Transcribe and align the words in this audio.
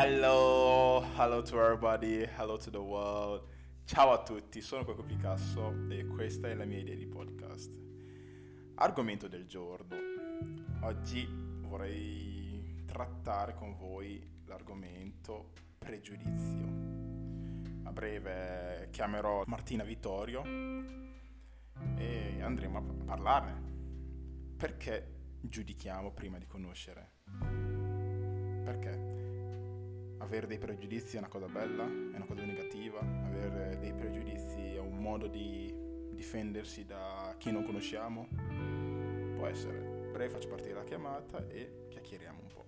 Hello, 0.00 1.04
hello 1.16 1.42
to 1.42 1.60
everybody, 1.60 2.24
hello 2.36 2.56
to 2.56 2.70
the 2.70 2.78
world. 2.78 3.42
Ciao 3.84 4.12
a 4.12 4.22
tutti, 4.22 4.60
sono 4.60 4.84
Coco 4.84 5.02
Picasso 5.02 5.74
e 5.90 6.06
questa 6.06 6.46
è 6.46 6.54
la 6.54 6.64
mia 6.64 6.78
idea 6.78 6.94
di 6.94 7.04
podcast. 7.04 7.76
Argomento 8.76 9.26
del 9.26 9.44
giorno. 9.46 9.96
Oggi 10.82 11.26
vorrei 11.62 12.84
trattare 12.86 13.54
con 13.54 13.74
voi 13.74 14.44
l'argomento 14.46 15.50
pregiudizio. 15.76 16.66
A 17.82 17.90
breve 17.90 18.90
chiamerò 18.92 19.42
Martina 19.46 19.82
Vittorio 19.82 20.44
e 21.96 22.40
andremo 22.40 22.78
a 22.78 22.82
parlarne. 23.04 24.54
Perché 24.56 25.14
giudichiamo 25.40 26.12
prima 26.12 26.38
di 26.38 26.46
conoscere? 26.46 27.14
Perché? 28.64 29.17
Avere 30.18 30.46
dei 30.46 30.58
pregiudizi 30.58 31.16
è 31.16 31.18
una 31.18 31.28
cosa 31.28 31.46
bella, 31.46 31.84
è 31.84 32.16
una 32.16 32.26
cosa 32.26 32.44
negativa, 32.44 33.00
avere 33.00 33.78
dei 33.78 33.92
pregiudizi 33.92 34.74
è 34.74 34.78
un 34.78 34.98
modo 34.98 35.26
di 35.26 35.72
difendersi 36.10 36.84
da 36.84 37.34
chi 37.38 37.50
non 37.50 37.64
conosciamo, 37.64 38.28
può 39.36 39.46
essere. 39.46 39.78
Breve 40.12 40.30
faccio 40.30 40.48
partire 40.48 40.74
la 40.74 40.84
chiamata 40.84 41.46
e 41.48 41.86
chiacchieriamo 41.88 42.40
un 42.40 42.48
po'. 42.48 42.66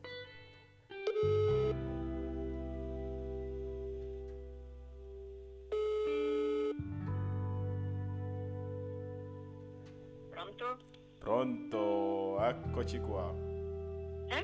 Pronto? 10.30 10.78
Pronto, 11.18 12.44
eccoci 12.44 13.00
qua. 13.00 13.49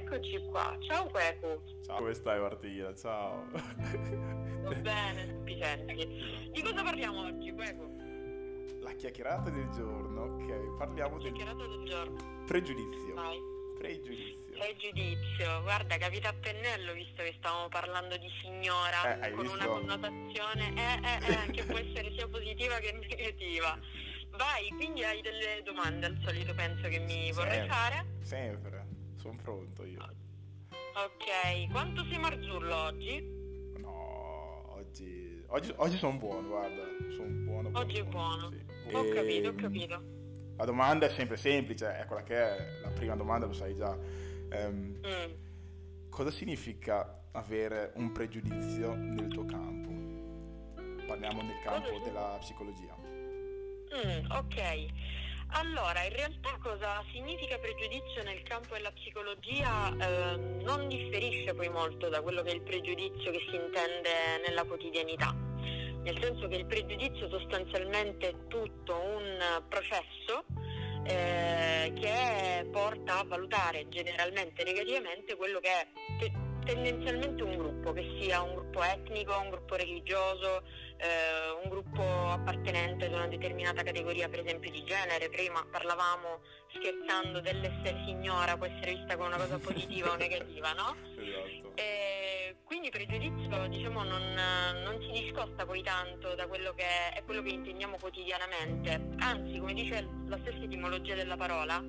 Eccoci 0.06 0.40
qua, 0.52 0.78
ciao 0.82 1.04
Queco. 1.06 1.62
Ciao, 1.84 1.98
come 1.98 2.14
stai 2.14 2.38
Martina? 2.38 2.94
Ciao. 2.94 3.44
Va 3.50 4.74
bene. 4.78 5.42
Di 5.44 6.62
cosa 6.62 6.84
parliamo 6.84 7.24
oggi, 7.26 7.50
Queco? 7.50 7.90
La 8.82 8.92
chiacchierata 8.92 9.50
del 9.50 9.68
giorno, 9.70 10.22
ok, 10.22 10.76
parliamo 10.78 11.18
del... 11.18 11.32
Chiacchierata 11.32 11.66
del 11.66 11.86
giorno. 11.88 12.44
Pregiudizio. 12.46 13.14
Vai. 13.14 13.36
Pregiudizio. 13.78 14.54
Pregiudizio, 14.56 15.62
guarda, 15.62 15.96
capita 15.96 16.28
a 16.28 16.34
pennello 16.34 16.92
visto 16.92 17.24
che 17.24 17.34
stavamo 17.38 17.66
parlando 17.66 18.16
di 18.16 18.30
signora 18.40 19.18
eh, 19.18 19.32
con 19.32 19.42
visto? 19.42 19.56
una 19.56 19.66
connotazione 19.66 20.72
eh, 20.76 21.00
eh, 21.02 21.32
eh, 21.32 21.50
che 21.50 21.64
può 21.64 21.78
essere 21.78 22.12
sia 22.16 22.28
positiva 22.28 22.76
che 22.76 22.92
negativa. 22.92 23.76
Vai, 24.36 24.68
quindi 24.76 25.02
hai 25.02 25.20
delle 25.20 25.62
domande 25.64 26.06
al 26.06 26.20
solito 26.24 26.54
penso 26.54 26.86
che 26.86 27.00
mi 27.00 27.32
vorrei 27.32 27.58
sempre, 27.58 27.74
fare? 27.74 28.06
Sempre 28.22 28.85
sono 29.26 29.38
pronto 29.42 29.84
io. 29.84 30.00
Ok, 30.70 31.70
quanto 31.70 32.04
sei 32.04 32.18
marzullo 32.18 32.76
oggi? 32.76 33.20
No, 33.78 34.72
oggi, 34.74 35.42
oggi, 35.48 35.72
oggi 35.76 35.96
sono 35.96 36.16
buono, 36.16 36.48
guarda, 36.48 36.82
sono 37.10 37.28
buono. 37.44 37.70
buono 37.70 37.78
oggi 37.78 37.98
è 37.98 38.04
buono. 38.04 38.50
Sì. 38.50 38.94
Ho 38.94 39.04
e, 39.04 39.12
capito, 39.12 39.48
ho 39.48 39.54
capito. 39.54 40.02
La 40.56 40.64
domanda 40.64 41.06
è 41.06 41.10
sempre 41.10 41.36
semplice, 41.36 41.98
è 41.98 42.06
quella 42.06 42.22
che 42.22 42.34
è 42.36 42.80
la 42.82 42.90
prima 42.90 43.16
domanda, 43.16 43.46
lo 43.46 43.52
sai 43.52 43.74
già. 43.74 43.90
Um, 43.90 45.00
mm. 45.04 46.08
Cosa 46.08 46.30
significa 46.30 47.24
avere 47.32 47.92
un 47.96 48.12
pregiudizio 48.12 48.94
nel 48.94 49.28
tuo 49.28 49.44
campo? 49.44 51.04
Parliamo 51.04 51.42
nel 51.42 51.60
campo 51.62 52.00
della 52.04 52.36
psicologia. 52.40 52.96
Mm, 52.96 54.30
ok. 54.30 54.86
Allora, 55.50 56.02
in 56.04 56.12
realtà 56.12 56.58
cosa 56.60 57.02
significa 57.12 57.58
pregiudizio 57.58 58.22
nel 58.24 58.42
campo 58.42 58.74
della 58.74 58.90
psicologia 58.92 59.88
eh, 59.90 60.36
non 60.36 60.88
differisce 60.88 61.54
poi 61.54 61.68
molto 61.68 62.08
da 62.08 62.20
quello 62.20 62.42
che 62.42 62.50
è 62.50 62.54
il 62.54 62.62
pregiudizio 62.62 63.30
che 63.30 63.40
si 63.48 63.54
intende 63.54 64.42
nella 64.46 64.64
quotidianità, 64.64 65.32
nel 65.32 66.18
senso 66.20 66.48
che 66.48 66.56
il 66.56 66.66
pregiudizio 66.66 67.28
sostanzialmente 67.28 68.28
è 68.28 68.34
tutto 68.48 69.00
un 69.00 69.62
processo 69.68 70.44
eh, 71.04 71.92
che 71.94 72.68
porta 72.70 73.20
a 73.20 73.24
valutare 73.24 73.88
generalmente 73.88 74.64
negativamente 74.64 75.36
quello 75.36 75.60
che 75.60 75.70
è 75.70 76.45
tendenzialmente 76.66 77.42
un 77.44 77.56
gruppo, 77.56 77.92
che 77.92 78.18
sia 78.20 78.42
un 78.42 78.54
gruppo 78.54 78.82
etnico, 78.82 79.38
un 79.38 79.50
gruppo 79.50 79.76
religioso, 79.76 80.62
eh, 80.98 81.62
un 81.62 81.70
gruppo 81.70 82.02
appartenente 82.02 83.06
ad 83.06 83.12
una 83.12 83.28
determinata 83.28 83.82
categoria, 83.82 84.28
per 84.28 84.40
esempio 84.40 84.70
di 84.70 84.82
genere. 84.84 85.30
Prima 85.30 85.64
parlavamo 85.70 86.40
scherzando 86.74 87.40
dell'essere 87.40 88.02
signora, 88.04 88.56
può 88.56 88.66
essere 88.66 88.96
vista 88.96 89.16
come 89.16 89.28
una 89.28 89.38
cosa 89.38 89.58
positiva 89.58 90.10
o 90.10 90.16
negativa, 90.18 90.72
no? 90.72 90.96
Esatto. 91.16 91.72
E 91.76 92.56
quindi 92.64 92.90
pregiudizio 92.90 93.68
diciamo, 93.68 94.02
non, 94.02 94.34
non, 94.82 95.00
si 95.00 95.22
discosta 95.22 95.64
poi 95.64 95.82
tanto 95.82 96.34
da 96.34 96.48
quello 96.48 96.74
che 96.74 97.12
è 97.14 97.22
quello 97.24 97.42
che 97.42 97.50
intendiamo 97.50 97.96
quotidianamente, 97.98 99.00
anzi 99.18 99.58
come 99.58 99.72
dice 99.72 100.06
la 100.26 100.36
stessa 100.42 100.64
etimologia 100.64 101.14
della 101.14 101.36
parola, 101.36 101.80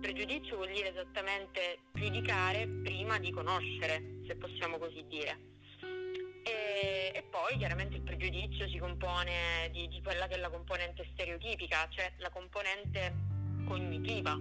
pregiudizio 0.00 0.56
vuol 0.56 0.70
dire 0.72 0.90
esattamente 0.90 1.78
giudicare 1.92 2.66
prima 2.82 3.18
di 3.18 3.30
conoscere, 3.30 4.20
se 4.26 4.36
possiamo 4.36 4.78
così 4.78 5.04
dire. 5.08 5.54
E, 6.44 7.12
e 7.12 7.22
poi 7.30 7.56
chiaramente 7.58 7.96
il 7.96 8.02
pregiudizio 8.02 8.68
si 8.68 8.78
compone 8.78 9.68
di, 9.72 9.88
di 9.88 10.00
quella 10.02 10.26
che 10.28 10.34
è 10.34 10.38
la 10.38 10.50
componente 10.50 11.08
stereotipica, 11.12 11.88
cioè 11.90 12.12
la 12.18 12.30
componente 12.30 13.12
cognitiva. 13.66 14.38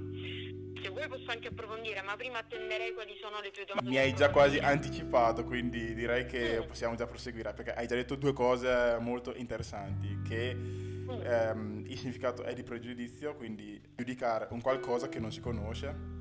Se 0.81 0.89
vuoi 0.89 1.07
posso 1.07 1.31
anche 1.31 1.47
approfondire, 1.47 2.03
ma 2.03 2.15
prima 2.15 2.37
attenderei 2.37 2.93
quali 2.93 3.17
sono 3.19 3.39
le 3.41 3.49
tue 3.49 3.65
domande. 3.65 3.89
Mi 3.89 3.97
hai 3.97 4.13
già 4.13 4.29
quasi 4.29 4.59
anticipato, 4.59 5.43
quindi 5.43 5.95
direi 5.95 6.27
che 6.27 6.63
possiamo 6.67 6.93
già 6.93 7.07
proseguire, 7.07 7.53
perché 7.53 7.73
hai 7.73 7.87
già 7.87 7.95
detto 7.95 8.13
due 8.15 8.33
cose 8.33 8.97
molto 8.99 9.33
interessanti, 9.33 10.21
che 10.27 10.84
ehm, 11.07 11.83
il 11.87 11.97
significato 11.97 12.43
è 12.43 12.53
di 12.53 12.63
pregiudizio, 12.63 13.35
quindi 13.35 13.81
giudicare 13.95 14.47
un 14.51 14.61
qualcosa 14.61 15.09
che 15.09 15.19
non 15.19 15.31
si 15.31 15.39
conosce. 15.39 16.13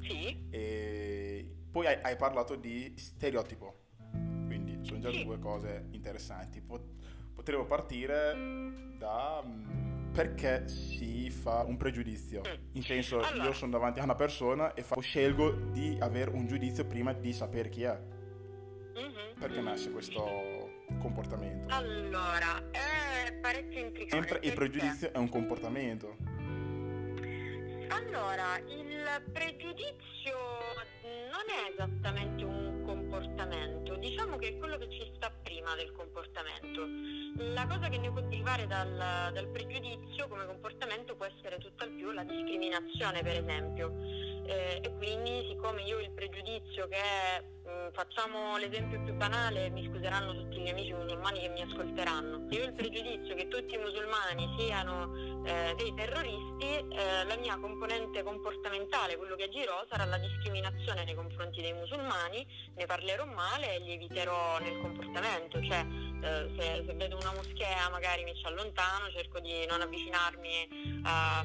Sì. 0.00 0.46
E 0.50 1.56
poi 1.70 1.86
hai, 1.86 1.98
hai 2.02 2.16
parlato 2.16 2.54
di 2.54 2.94
stereotipo, 2.96 3.80
quindi 4.46 4.78
sono 4.82 5.00
già 5.00 5.10
sì. 5.10 5.24
due 5.24 5.38
cose 5.38 5.88
interessanti. 5.90 6.62
Potremmo 6.62 7.66
partire 7.66 8.34
da 8.96 9.42
mm, 9.44 10.12
perché 10.12 10.68
si 10.68 11.28
fa 11.28 11.64
un 11.64 11.76
pregiudizio. 11.76 12.40
Mm. 12.40 12.52
In 12.72 12.82
senso, 12.82 13.20
allora. 13.20 13.44
io 13.44 13.52
sono 13.52 13.72
davanti 13.72 14.00
a 14.00 14.04
una 14.04 14.14
persona 14.14 14.72
e 14.72 14.82
fa, 14.82 14.98
scelgo 14.98 15.50
di 15.50 15.96
avere 16.00 16.30
un 16.30 16.46
giudizio 16.46 16.86
prima 16.86 17.12
di 17.12 17.32
sapere 17.32 17.68
chi 17.68 17.82
è. 17.82 18.00
Mm-hmm. 18.98 19.38
Perché 19.38 19.60
nasce 19.60 19.90
questo 19.90 20.55
comportamento? 21.06 21.72
Allora, 21.72 22.62
è 22.70 23.32
parecchio 23.40 23.80
intricante. 23.80 24.28
Sempre 24.28 24.48
il 24.48 24.54
pregiudizio 24.54 25.12
è 25.12 25.18
un 25.18 25.28
comportamento. 25.28 26.16
Allora, 27.88 28.58
il 28.66 29.22
pregiudizio 29.32 30.36
non 31.30 31.46
è 31.46 31.72
esattamente 31.72 32.44
un 32.44 32.82
comportamento, 32.84 33.94
diciamo 33.96 34.36
che 34.36 34.48
è 34.48 34.58
quello 34.58 34.76
che 34.78 34.90
ci 34.90 35.12
sta 35.14 35.30
prima 35.42 35.74
del 35.76 35.92
comportamento. 35.92 36.86
La 37.54 37.66
cosa 37.66 37.88
che 37.88 37.98
ne 37.98 38.10
può 38.10 38.20
derivare 38.22 38.66
dal, 38.66 39.30
dal 39.32 39.48
pregiudizio 39.48 40.26
come 40.28 40.46
comportamento 40.46 41.14
può 41.14 41.26
essere 41.26 41.58
tutt'al 41.58 41.90
più 41.90 42.10
la 42.10 42.24
discriminazione, 42.24 43.22
per 43.22 43.36
esempio. 43.36 44.34
Eh, 44.46 44.80
e 44.80 44.94
quindi 44.96 45.44
siccome 45.48 45.82
io 45.82 45.98
il 45.98 46.10
pregiudizio 46.12 46.86
che 46.86 47.42
mh, 47.64 47.90
facciamo 47.92 48.56
l'esempio 48.58 49.02
più 49.02 49.12
banale, 49.14 49.70
mi 49.70 49.84
scuseranno 49.90 50.34
tutti 50.34 50.58
i 50.58 50.60
miei 50.60 50.72
amici 50.72 50.92
musulmani 50.92 51.40
che 51.40 51.48
mi 51.48 51.62
ascolteranno, 51.62 52.46
io 52.50 52.64
il 52.64 52.72
pregiudizio 52.72 53.34
che 53.34 53.48
tutti 53.48 53.74
i 53.74 53.78
musulmani 53.78 54.54
siano 54.56 55.42
eh, 55.44 55.74
dei 55.76 55.92
terroristi, 55.94 56.64
eh, 56.64 57.24
la 57.26 57.36
mia 57.36 57.58
componente 57.58 58.22
comportamentale, 58.22 59.16
quello 59.16 59.34
che 59.34 59.44
agirò, 59.44 59.84
sarà 59.90 60.04
la 60.04 60.18
discriminazione 60.18 61.04
nei 61.04 61.14
confronti 61.14 61.60
dei 61.60 61.72
musulmani, 61.72 62.46
ne 62.74 62.86
parlerò 62.86 63.24
male 63.26 63.74
e 63.74 63.78
li 63.80 63.94
eviterò 63.94 64.58
nel 64.60 64.78
comportamento, 64.80 65.60
cioè 65.62 65.84
eh, 66.22 66.50
se, 66.56 66.84
se, 66.86 66.94
vedo 66.94 67.16
una 67.16 67.32
moschea 67.34 67.88
magari 67.90 68.22
mi 68.22 68.34
ci 68.36 68.46
allontano, 68.46 69.10
cerco 69.10 69.40
di 69.40 69.66
non 69.66 69.80
avvicinarmi 69.80 71.00
a, 71.02 71.44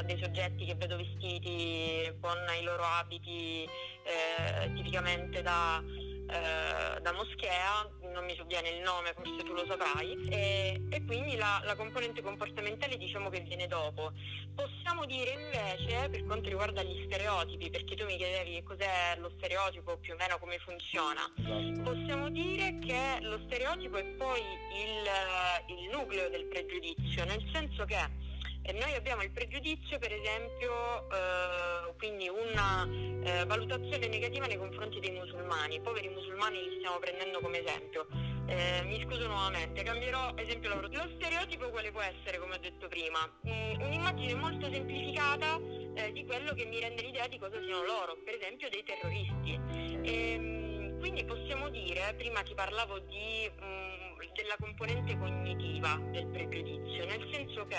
a 0.00 0.02
dei 0.02 0.18
soggetti 0.20 0.64
che 0.64 0.74
vedo 0.74 0.96
vestiti 0.96 2.10
con 2.20 2.38
i 2.58 2.64
loro 2.64 2.82
abiti 2.82 3.68
eh, 4.02 4.72
tipicamente 4.72 5.42
da, 5.42 5.82
eh, 5.86 7.00
da, 7.00 7.12
moschea, 7.12 7.86
non 8.12 8.24
mi 8.24 8.34
sovviene 8.34 8.70
il 8.70 8.82
nome, 8.82 9.12
forse 9.14 9.44
tu 9.44 9.52
lo 9.52 9.66
saprai, 9.66 10.16
e, 10.30 10.80
e 10.88 11.04
quindi 11.04 11.36
la, 11.36 11.60
la, 11.64 11.76
componente 11.76 12.22
comportamentale 12.22 12.96
diciamo 12.96 13.28
che 13.28 13.40
viene 13.40 13.66
dopo. 13.66 14.12
Possiamo 14.54 15.04
dire 15.04 15.32
invece, 15.32 16.08
per 16.08 16.24
quanto 16.24 16.48
riguarda 16.48 16.82
gli 16.82 17.04
stereotipi, 17.04 17.68
perché 17.68 17.94
tu 17.94 18.06
mi 18.06 18.16
chiedevi 18.16 18.54
che 18.54 18.62
cos'è 18.62 19.16
lo 19.18 19.30
stereotipo, 19.36 19.98
più 19.98 20.14
o 20.14 20.16
meno 20.16 20.38
come 20.38 20.58
funziona, 20.60 21.30
esatto. 21.36 21.82
possiamo 21.82 22.30
dire 22.30 22.78
che 22.78 23.18
lo 23.20 23.38
stereotipo 23.44 23.98
è 23.98 24.04
poi 24.16 24.40
il, 24.40 25.76
il 25.76 25.90
nucleo 25.90 26.30
del 26.30 26.46
pregiudizio, 26.46 27.24
nel 27.24 27.46
senso 27.52 27.84
che 27.84 28.28
E 28.62 28.72
noi 28.72 28.94
abbiamo 28.94 29.22
il 29.22 29.30
pregiudizio, 29.30 29.98
per 29.98 30.12
esempio, 30.12 31.08
eh, 31.10 31.94
quindi 31.96 32.28
una 32.28 32.86
eh, 33.24 33.44
valutazione 33.46 34.06
negativa 34.06 34.46
nei 34.46 34.58
confronti 34.58 35.00
dei 35.00 35.12
musulmani. 35.12 35.76
I 35.76 35.80
poveri 35.80 36.08
musulmani 36.08 36.62
li 36.68 36.76
stiamo 36.78 36.98
prendendo 36.98 37.40
come 37.40 37.64
esempio. 37.64 38.06
Eh, 38.46 38.82
mi 38.84 39.00
scuso 39.04 39.26
nuovamente, 39.26 39.82
cambierò 39.82 40.34
esempio 40.36 40.68
lavoro. 40.68 40.88
Lo 40.92 41.10
stereotipo 41.16 41.70
quale 41.70 41.90
può 41.90 42.00
essere, 42.00 42.38
come 42.38 42.54
ho 42.54 42.58
detto 42.58 42.88
prima? 42.88 43.20
Mm, 43.46 43.80
un'immagine 43.80 44.34
molto 44.34 44.70
semplificata 44.70 45.58
eh, 45.94 46.12
di 46.12 46.24
quello 46.24 46.52
che 46.54 46.64
mi 46.66 46.80
rende 46.80 47.02
l'idea 47.02 47.26
di 47.28 47.38
cosa 47.38 47.60
siano 47.62 47.84
loro, 47.84 48.18
per 48.24 48.34
esempio 48.34 48.68
dei 48.68 48.82
terroristi. 48.82 49.60
E, 50.02 50.32
ehm, 50.32 50.98
quindi 51.00 51.24
possiamo 51.24 51.70
dire, 51.70 52.14
prima 52.16 52.42
ti 52.42 52.54
parlavo 52.54 52.98
di, 52.98 53.50
mm, 53.50 54.00
della 54.34 54.56
componente 54.58 55.16
cognitiva 55.18 55.98
del 56.10 56.26
pregiudizio, 56.26 57.06
nel 57.06 57.28
senso 57.32 57.66
che 57.66 57.76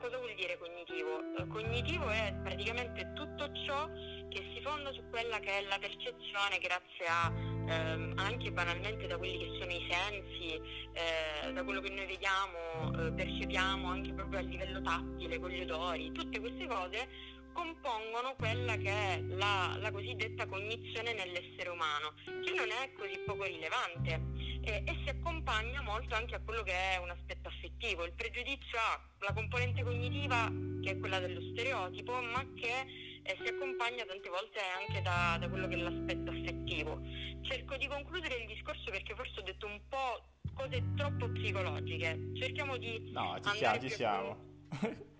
cosa 0.00 0.16
vuol 0.16 0.34
dire 0.34 0.58
cognitivo? 0.58 1.18
Uh, 1.36 1.46
cognitivo 1.48 2.08
è 2.08 2.34
praticamente 2.42 3.12
tutto 3.14 3.50
ciò 3.66 3.88
che 4.28 4.50
si 4.54 4.60
fonda 4.62 4.92
su 4.92 5.02
quella 5.10 5.38
che 5.38 5.58
è 5.58 5.62
la 5.62 5.78
percezione 5.78 6.58
grazie 6.58 7.06
a 7.06 7.32
ehm, 7.68 8.14
anche 8.16 8.50
banalmente 8.50 9.06
da 9.06 9.16
quelli 9.16 9.38
che 9.38 9.58
sono 9.58 9.72
i 9.72 9.86
sensi, 9.88 10.60
eh, 10.92 11.52
da 11.52 11.62
quello 11.62 11.80
che 11.80 11.90
noi 11.90 12.06
vediamo, 12.06 13.06
eh, 13.06 13.12
percepiamo 13.12 13.88
anche 13.88 14.12
proprio 14.12 14.40
a 14.40 14.42
livello 14.42 14.80
tattile, 14.82 15.38
con 15.38 15.50
gli 15.50 15.62
odori, 15.62 16.12
tutte 16.12 16.40
queste 16.40 16.66
cose 16.66 17.08
compongono 17.52 18.34
quella 18.36 18.76
che 18.76 18.90
è 18.90 19.20
la, 19.22 19.76
la, 19.78 19.90
cosiddetta 19.90 20.46
cognizione 20.46 21.12
nell'essere 21.12 21.68
umano, 21.68 22.14
che 22.24 22.52
non 22.54 22.70
è 22.70 22.92
così 22.92 23.18
poco 23.26 23.44
rilevante 23.44 24.39
e, 24.62 24.82
e, 24.86 25.00
si 25.02 25.08
accompagna 25.08 25.80
molto 25.82 26.14
anche 26.14 26.34
a 26.34 26.40
quello 26.40 26.62
che 26.62 26.72
è 26.72 26.96
un 26.98 27.10
aspetto 27.10 27.48
affettivo. 27.48 28.04
Il 28.04 28.12
pregiudizio 28.12 28.78
ha 28.78 29.00
la 29.20 29.32
componente 29.32 29.82
cognitiva 29.82 30.50
che 30.82 30.90
è 30.92 30.98
quella 30.98 31.18
dello 31.18 31.40
stereotipo, 31.52 32.20
ma 32.20 32.44
che 32.54 33.20
eh, 33.22 33.38
si 33.42 33.48
accompagna 33.48 34.04
tante 34.04 34.28
volte 34.28 34.60
anche 34.60 35.02
da, 35.02 35.36
da 35.38 35.48
quello 35.48 35.68
che 35.68 35.74
è 35.74 35.78
l'aspetto 35.78 36.30
affettivo. 36.30 37.00
Cerco 37.42 37.76
di 37.76 37.86
concludere 37.86 38.36
il 38.36 38.46
discorso 38.46 38.90
perché 38.90 39.14
forse 39.14 39.40
ho 39.40 39.42
detto 39.42 39.66
un 39.66 39.80
po' 39.88 40.22
cose 40.54 40.82
troppo 40.96 41.28
psicologiche. 41.30 42.32
Cerchiamo 42.34 42.76
di... 42.76 43.10
No, 43.12 43.38
ci 43.42 43.56
siamo, 43.56 43.80
ci 43.80 43.90
siamo. 43.90 44.48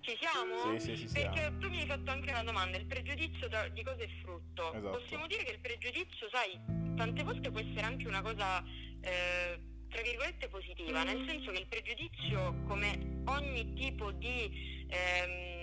Ci 0.00 0.16
siamo? 0.19 0.78
Sì, 0.78 0.96
sì, 0.96 1.12
Perché 1.12 1.40
siamo. 1.40 1.58
tu 1.58 1.69
mi 1.69 1.81
hai 1.81 1.87
fatto 1.87 2.10
anche 2.10 2.31
una 2.31 2.42
domanda, 2.42 2.78
il 2.78 2.87
pregiudizio 2.87 3.48
da, 3.48 3.69
di 3.69 3.82
cosa 3.82 4.02
è 4.02 4.08
frutto? 4.22 4.72
Esatto. 4.72 4.98
Possiamo 4.98 5.26
dire 5.26 5.44
che 5.44 5.52
il 5.52 5.60
pregiudizio, 5.60 6.28
sai, 6.31 6.58
tante 6.96 7.22
volte 7.22 7.50
può 7.50 7.60
essere 7.60 7.82
anche 7.82 8.06
una 8.06 8.22
cosa, 8.22 8.62
eh, 9.00 9.60
tra 9.88 10.02
virgolette, 10.02 10.48
positiva, 10.48 11.02
nel 11.04 11.25
senso 11.26 11.50
che 11.50 11.58
il 11.58 11.69
pregiudizio, 11.69 12.62
come 12.66 13.22
ogni 13.26 13.72
tipo 13.75 14.12
di... 14.12 14.87
Ehm, 14.88 15.60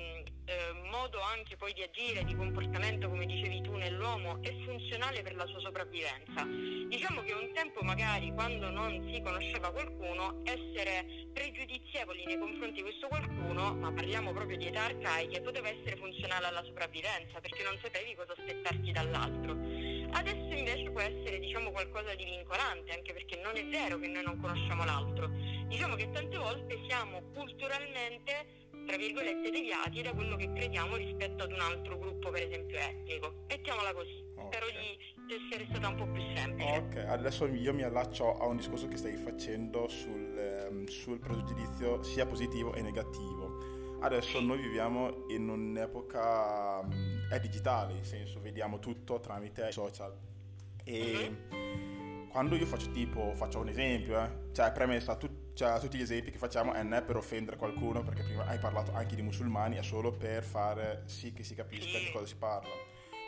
eh, 0.48 0.72
modo 0.90 1.20
anche 1.20 1.58
poi 1.58 1.74
di 1.74 1.84
agire, 1.84 2.24
di 2.24 2.34
comportamento, 2.34 3.10
come 3.10 3.26
dicevi 3.26 3.62
tu, 3.62 3.76
nell'uomo 3.76 4.42
è 4.42 4.54
funzionale 4.64 5.22
per 5.22 5.36
la 5.36 5.46
sua 5.46 5.60
sopravvivenza. 5.60 6.44
Diciamo 6.88 7.22
che 7.22 7.34
un 7.34 7.52
tempo 7.54 7.82
magari 7.82 8.32
quando 8.32 8.70
non 8.70 9.12
si 9.12 9.22
conosceva 9.22 9.72
qualcuno, 9.72 10.42
essere 10.46 11.28
pregiudizievoli 11.34 12.26
nei 12.26 12.40
confronti 12.40 12.76
di 12.78 12.82
questo 12.82 13.08
qualcuno, 13.08 13.76
ma 13.76 13.92
parliamo 13.92 14.32
proprio 14.32 14.58
di 14.58 14.68
età 14.68 14.86
arcaiche, 14.86 15.42
poteva 15.42 15.68
essere 15.68 15.98
funzionale 15.98 16.48
alla 16.48 16.64
sopravvivenza 16.64 17.40
perché 17.42 17.64
non 17.64 17.78
sapevi 17.82 18.16
cosa 18.16 18.32
aspettarti 18.32 18.92
dall'altro. 18.92 19.52
Adesso 20.10 20.56
invece 20.56 20.90
può 20.92 21.02
essere 21.02 21.40
diciamo, 21.40 21.72
qualcosa 21.72 22.16
di 22.16 22.24
vincolante, 22.24 22.94
anche 22.94 23.12
perché 23.12 23.36
non 23.44 23.58
è 23.58 23.66
vero 23.66 24.00
che 24.00 24.08
noi 24.08 24.24
non 24.24 24.40
conosciamo 24.40 24.86
l'altro. 24.86 25.28
Diciamo 25.68 25.96
che 25.96 26.10
tante 26.12 26.38
volte 26.38 26.80
siamo 26.88 27.22
culturalmente 27.34 28.67
tra 28.88 28.96
virgolette 28.96 29.52
deviati 29.52 30.02
da 30.02 30.14
quello 30.14 30.38
che 30.38 30.50
crediamo 30.52 30.96
rispetto 30.96 31.44
ad 31.44 31.52
un 31.52 31.60
altro 31.60 31.98
gruppo 32.00 32.30
per 32.32 32.44
esempio 32.44 32.78
etnico. 32.78 33.34
Mettiamola 33.50 33.94
così. 33.94 34.24
Okay. 34.36 34.48
Spero 34.48 34.66
di 35.28 35.36
essere 35.36 35.68
stata 35.70 35.90
un 35.90 35.96
po' 35.96 36.08
più 36.08 36.22
semplice. 36.34 36.78
Ok, 36.78 36.96
adesso 37.10 37.46
io 37.48 37.74
mi 37.74 37.84
allaccio 37.84 38.38
a 38.38 38.48
un 38.48 38.56
discorso 38.56 38.88
che 38.88 38.96
stai 38.96 39.18
facendo 39.18 39.90
sul, 39.90 40.38
ehm, 40.38 40.86
sul 40.88 41.20
pregiudizio 41.20 42.02
sia 42.02 42.26
positivo 42.26 42.74
e 42.74 42.82
negativo. 42.82 44.00
Adesso 44.00 44.40
noi 44.40 44.60
viviamo 44.62 45.26
in 45.30 45.50
un'epoca 45.50 46.84
mm, 46.84 47.30
è 47.30 47.40
digitale, 47.40 47.94
nel 47.94 48.06
senso 48.06 48.40
vediamo 48.40 48.80
tutto 48.80 49.20
tramite 49.20 49.72
social 49.72 50.16
e 50.88 51.36
uh-huh. 51.52 52.28
quando 52.30 52.56
io 52.56 52.66
faccio 52.66 52.90
tipo, 52.92 53.34
faccio 53.36 53.60
un 53.60 53.68
esempio, 53.68 54.22
eh, 54.22 54.54
cioè 54.54 54.72
premessa, 54.72 55.18
tu, 55.18 55.37
cioè, 55.58 55.80
tutti 55.80 55.98
gli 55.98 56.02
esempi 56.02 56.30
che 56.30 56.38
facciamo 56.38 56.72
non 56.72 56.94
è 56.94 57.02
per 57.02 57.16
offendere 57.16 57.58
qualcuno, 57.58 58.04
perché 58.04 58.22
prima 58.22 58.46
hai 58.46 58.60
parlato 58.60 58.94
anche 58.94 59.16
di 59.16 59.24
musulmani, 59.24 59.78
è 59.78 59.82
solo 59.82 60.12
per 60.12 60.44
fare 60.44 61.02
sì 61.06 61.34
che 61.34 61.44
si 61.44 61.56
capisca 61.56 61.98
di 61.98 62.12
cosa 62.12 62.28
si 62.28 62.36
parla. 62.36 62.70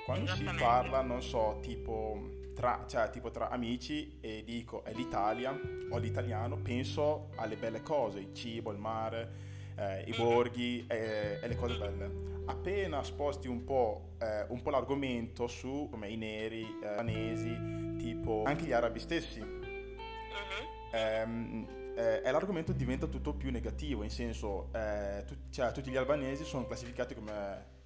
Quando 0.05 0.35
si 0.35 0.43
parla, 0.43 1.01
non 1.01 1.23
so, 1.23 1.57
tipo 1.59 2.51
tra, 2.53 2.85
cioè, 2.87 3.09
tipo 3.09 3.31
tra 3.31 3.49
amici 3.49 4.19
e 4.21 4.43
dico 4.43 4.83
è 4.83 4.93
l'Italia 4.93 5.59
o 5.89 5.97
l'italiano, 5.97 6.57
penso 6.57 7.29
alle 7.37 7.55
belle 7.55 7.81
cose, 7.81 8.19
il 8.19 8.31
cibo, 8.35 8.71
il 8.71 8.77
mare, 8.77 9.31
eh, 9.75 10.03
i 10.03 10.13
borghi 10.15 10.85
eh, 10.87 11.39
e 11.41 11.47
le 11.47 11.55
cose 11.55 11.77
belle. 11.79 12.27
Appena 12.45 13.01
sposti 13.01 13.47
un 13.47 13.63
po', 13.63 14.11
eh, 14.19 14.45
un 14.49 14.61
po 14.61 14.69
l'argomento 14.69 15.47
su 15.47 15.87
come 15.89 16.09
i 16.09 16.15
neri, 16.15 16.59
i 16.61 16.77
eh, 16.83 17.97
tipo 17.97 18.43
anche 18.43 18.65
gli 18.65 18.71
arabi 18.71 18.99
stessi, 18.99 19.39
uh-huh. 19.39 20.91
ehm, 20.91 21.77
eh, 21.99 22.21
e 22.23 22.31
l'argomento 22.31 22.71
diventa 22.71 23.07
tutto 23.07 23.33
più 23.33 23.51
negativo, 23.51 24.03
in 24.03 24.09
senso, 24.09 24.69
eh, 24.73 25.25
tu, 25.27 25.35
cioè, 25.49 25.73
tutti 25.73 25.91
gli 25.91 25.97
albanesi 25.97 26.45
sono 26.45 26.65
classificati 26.65 27.13
come, 27.13 27.77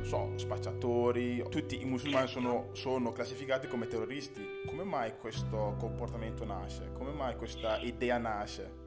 so, 0.00 0.32
spacciatori, 0.36 1.44
tutti 1.50 1.80
i 1.80 1.84
musulmani 1.84 2.28
sono, 2.28 2.70
sono 2.72 3.12
classificati 3.12 3.68
come 3.68 3.86
terroristi. 3.86 4.62
Come 4.66 4.84
mai 4.84 5.18
questo 5.18 5.76
comportamento 5.78 6.46
nasce? 6.46 6.92
Come 6.94 7.12
mai 7.12 7.36
questa 7.36 7.78
idea 7.78 8.16
nasce? 8.16 8.80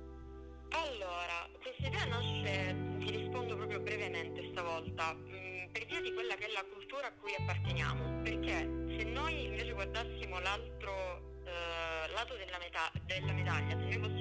Allora, 0.70 1.48
questa 1.62 1.88
idea 1.88 2.06
nasce, 2.06 2.76
ti 2.98 3.12
rispondo 3.18 3.56
proprio 3.56 3.80
brevemente 3.82 4.50
stavolta, 4.52 5.14
mm, 5.14 5.72
per 5.72 5.86
via 5.86 6.02
di 6.02 6.12
quella 6.12 6.34
che 6.34 6.48
è 6.48 6.52
la 6.52 6.66
cultura 6.74 7.06
a 7.06 7.14
cui 7.22 7.36
apparteniamo, 7.38 8.24
perché 8.24 8.98
se 8.98 9.04
noi 9.04 9.46
invece 9.46 9.74
guardassimo 9.74 10.40
l'altro 10.40 11.34
eh, 11.46 12.12
lato 12.14 12.36
della, 12.36 12.58
metà, 12.58 12.92
della, 13.06 13.34
medaglia, 13.34 13.78
se 13.78 13.98
noi 13.98 14.15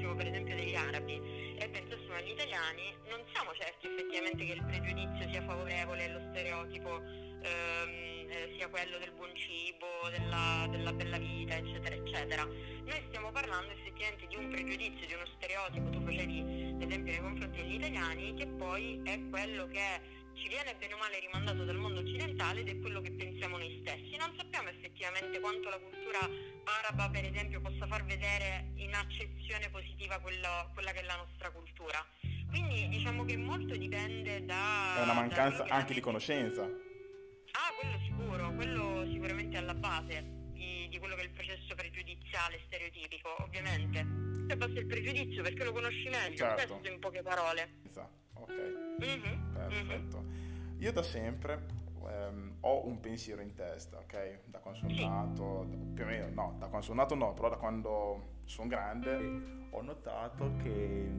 arabi 0.88 1.54
e 1.58 1.68
pensassimo 1.68 2.14
agli 2.14 2.30
italiani, 2.30 2.94
non 3.08 3.20
siamo 3.32 3.52
certi 3.54 3.86
effettivamente 3.86 4.44
che 4.44 4.52
il 4.52 4.64
pregiudizio 4.64 5.28
sia 5.30 5.42
favorevole, 5.42 6.08
lo 6.08 6.20
stereotipo 6.30 7.00
ehm, 7.00 8.30
eh, 8.30 8.54
sia 8.56 8.68
quello 8.68 8.98
del 8.98 9.12
buon 9.12 9.30
cibo, 9.34 9.86
della, 10.10 10.66
della, 10.70 10.92
bella 10.92 11.18
vita, 11.18 11.56
eccetera, 11.56 11.94
eccetera. 11.94 12.44
Noi 12.44 13.02
stiamo 13.08 13.30
parlando 13.30 13.72
effettivamente 13.72 14.26
di 14.26 14.36
un 14.36 14.48
pregiudizio, 14.50 15.06
di 15.06 15.14
uno 15.14 15.26
stereotipo, 15.36 15.90
tu 15.90 16.00
facevi 16.04 16.76
l'esempio 16.78 17.12
nei 17.12 17.20
confronti 17.20 17.62
degli 17.62 17.74
italiani, 17.74 18.34
che 18.34 18.46
poi 18.46 19.00
è 19.04 19.20
quello 19.30 19.66
che 19.68 20.22
ci 20.34 20.48
viene 20.48 20.74
bene 20.78 20.94
o 20.94 20.98
male 20.98 21.18
rimandato 21.20 21.64
dal 21.64 21.76
mondo 21.76 22.00
occidentale 22.00 22.60
ed 22.60 22.68
è 22.68 22.78
quello 22.80 23.00
che 23.00 23.12
pensiamo 23.12 23.56
noi 23.58 23.78
stessi. 23.80 24.16
Non 24.16 24.32
sappiamo 24.36 24.68
effettivamente 24.68 25.40
quanto 25.40 25.68
la 25.68 25.78
cultura 25.78 26.28
araba, 26.64 27.10
per 27.10 27.24
esempio, 27.24 27.60
possa 27.60 27.86
far 27.86 28.04
vedere 28.04 28.72
in 28.76 28.94
accezione 28.94 29.68
positiva 29.70 30.18
quello, 30.18 30.70
quella 30.74 30.92
che 30.92 31.00
è 31.00 31.04
la 31.04 31.16
nostra 31.16 31.50
cultura. 31.50 32.04
Quindi 32.48 32.88
diciamo 32.88 33.24
che 33.24 33.36
molto 33.36 33.76
dipende 33.76 34.44
da... 34.44 34.96
È 34.98 35.02
una 35.02 35.14
mancanza 35.14 35.64
anche 35.68 35.94
di 35.94 36.00
conoscenza. 36.00 36.62
Ah, 36.62 37.72
quello 37.80 37.98
sicuro, 38.04 38.52
quello 38.54 39.04
sicuramente 39.10 39.56
è 39.56 39.60
alla 39.60 39.74
base 39.74 40.24
di, 40.52 40.88
di 40.88 40.98
quello 40.98 41.14
che 41.14 41.22
è 41.22 41.24
il 41.24 41.30
processo 41.30 41.74
pregiudiziale, 41.74 42.60
stereotipico, 42.66 43.42
ovviamente. 43.42 44.22
Se 44.48 44.56
basta 44.56 44.78
il 44.78 44.86
pregiudizio 44.86 45.42
perché 45.42 45.64
lo 45.64 45.72
conosci 45.72 46.08
meglio, 46.08 46.36
certo. 46.36 46.66
questo 46.66 46.92
in 46.92 46.98
poche 46.98 47.22
parole. 47.22 47.80
Esatto, 47.88 48.23
ok. 48.44 49.02
Mm-hmm. 49.02 49.52
Perfetto. 49.52 50.20
Mm-hmm. 50.20 50.80
Io 50.80 50.92
da 50.92 51.02
sempre 51.02 51.66
ehm, 52.06 52.56
ho 52.60 52.86
un 52.86 53.00
pensiero 53.00 53.42
in 53.42 53.54
testa, 53.54 53.98
ok? 53.98 54.40
Da 54.46 54.58
quando 54.58 54.80
sono 54.80 54.94
nato, 54.94 55.66
più 55.94 56.04
o 56.04 56.06
meno, 56.06 56.28
no, 56.30 56.56
da 56.58 56.66
quando 56.66 56.86
sono 56.86 57.00
nato 57.00 57.14
no, 57.14 57.32
però 57.34 57.48
da 57.48 57.56
quando 57.56 58.32
sono 58.44 58.68
grande 58.68 59.68
ho 59.70 59.82
notato 59.82 60.56
che 60.62 61.10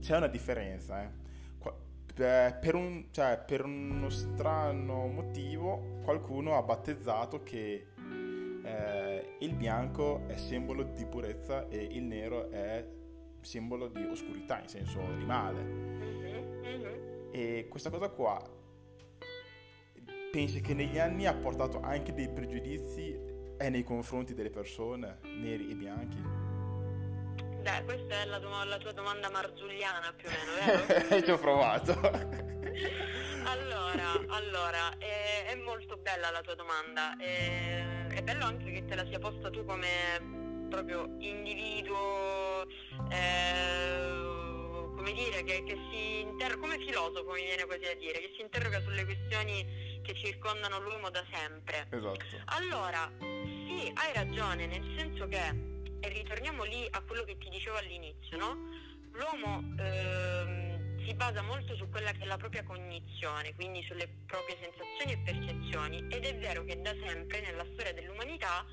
c'è 0.00 0.16
una 0.16 0.28
differenza, 0.28 1.02
eh. 1.02 1.24
Per, 2.16 2.74
un, 2.74 3.08
cioè, 3.10 3.44
per 3.46 3.66
uno 3.66 4.08
strano 4.08 5.06
motivo 5.06 6.00
qualcuno 6.02 6.56
ha 6.56 6.62
battezzato 6.62 7.42
che 7.42 7.88
eh, 8.62 9.36
il 9.40 9.54
bianco 9.54 10.22
è 10.26 10.36
simbolo 10.36 10.82
di 10.82 11.04
purezza 11.04 11.68
e 11.68 11.76
il 11.76 12.04
nero 12.04 12.50
è 12.50 12.82
simbolo 13.42 13.88
di 13.88 14.02
oscurità, 14.04 14.60
in 14.62 14.68
senso 14.68 15.00
di 15.18 15.24
male. 15.26 16.25
E 17.30 17.66
questa 17.68 17.90
cosa 17.90 18.08
qua 18.08 18.40
pensi 20.30 20.60
che 20.60 20.74
negli 20.74 20.98
anni 20.98 21.26
ha 21.26 21.34
portato 21.34 21.80
anche 21.80 22.12
dei 22.12 22.28
pregiudizi 22.28 23.18
nei 23.58 23.82
confronti 23.82 24.34
delle 24.34 24.50
persone, 24.50 25.18
neri 25.22 25.70
e 25.70 25.74
bianchi? 25.74 26.18
Dai, 27.62 27.82
questa 27.84 28.20
è 28.20 28.26
la, 28.26 28.38
tua, 28.38 28.64
la 28.64 28.76
tua 28.76 28.92
domanda 28.92 29.30
marzulliana 29.30 30.12
più 30.14 30.28
o 30.28 30.30
meno, 30.30 30.84
vero? 30.86 31.20
Ci 31.24 31.30
ho 31.30 31.38
provato. 31.38 31.92
allora, 33.44 34.12
allora 34.28 34.96
è, 34.98 35.46
è, 35.46 35.54
molto 35.56 35.96
bella 35.96 36.30
la 36.30 36.42
tua 36.42 36.54
domanda. 36.54 37.16
È, 37.16 38.06
è 38.08 38.22
bello 38.22 38.44
anche 38.44 38.70
che 38.70 38.84
te 38.84 38.94
la 38.94 39.04
sia 39.06 39.18
posta 39.18 39.50
tu 39.50 39.64
come 39.64 39.88
proprio 40.68 41.16
individuo. 41.18 42.66
Eh, 43.10 43.95
come 45.06 45.12
dire, 45.12 45.44
che, 45.44 45.62
che 45.62 45.78
si 45.92 46.20
interroga, 46.22 46.66
come 46.66 46.78
filosofo 46.84 47.30
mi 47.30 47.44
viene 47.44 47.64
così 47.64 47.86
a 47.86 47.94
dire, 47.94 48.18
che 48.18 48.32
si 48.34 48.42
interroga 48.42 48.80
sulle 48.80 49.04
questioni 49.04 50.00
che 50.02 50.14
circondano 50.14 50.80
l'uomo 50.80 51.10
da 51.10 51.24
sempre. 51.30 51.86
Esatto. 51.90 52.24
Allora, 52.46 53.08
sì, 53.20 53.92
hai 53.94 54.12
ragione, 54.14 54.66
nel 54.66 54.98
senso 54.98 55.28
che, 55.28 55.38
e 56.00 56.08
ritorniamo 56.08 56.64
lì 56.64 56.88
a 56.90 57.00
quello 57.02 57.22
che 57.22 57.38
ti 57.38 57.48
dicevo 57.50 57.76
all'inizio, 57.76 58.36
no? 58.36 58.58
L'uomo 59.12 59.62
ehm, 59.78 61.06
si 61.06 61.14
basa 61.14 61.40
molto 61.42 61.76
su 61.76 61.88
quella 61.88 62.10
che 62.10 62.24
è 62.24 62.26
la 62.26 62.36
propria 62.36 62.64
cognizione, 62.64 63.54
quindi 63.54 63.84
sulle 63.86 64.08
proprie 64.26 64.58
sensazioni 64.60 65.12
e 65.12 65.18
percezioni, 65.18 65.98
ed 66.10 66.24
è 66.24 66.36
vero 66.38 66.64
che 66.64 66.80
da 66.80 66.94
sempre 67.06 67.42
nella 67.42 67.64
storia 67.74 67.92
dell'umanità 67.92 68.66